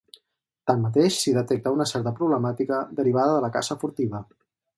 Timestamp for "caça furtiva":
3.59-4.25